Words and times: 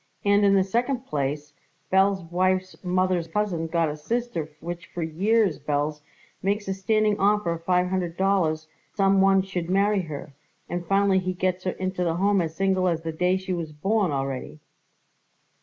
And, 0.25 0.43
in 0.43 0.55
the 0.55 0.63
second 0.63 1.05
place, 1.05 1.53
Belz's 1.93 2.23
wife's 2.31 2.83
mother's 2.83 3.27
a 3.27 3.31
cousin 3.31 3.67
got 3.67 3.87
a 3.87 3.95
sister 3.95 4.49
which 4.59 4.87
for 4.87 5.03
years, 5.03 5.59
Belz, 5.59 6.01
makes 6.41 6.67
a 6.67 6.73
standing 6.73 7.19
offer 7.19 7.51
of 7.51 7.63
five 7.65 7.87
hundred 7.87 8.17
dollars 8.17 8.67
some 8.95 9.21
one 9.21 9.43
should 9.43 9.69
marry 9.69 10.01
her, 10.01 10.33
and 10.67 10.87
finally 10.87 11.19
he 11.19 11.33
gets 11.33 11.65
her 11.65 11.73
into 11.73 12.03
the 12.03 12.15
Home 12.15 12.41
as 12.41 12.55
single 12.55 12.87
as 12.87 13.03
the 13.03 13.11
day 13.11 13.37
she 13.37 13.53
was 13.53 13.73
born 13.73 14.09
already." 14.09 14.59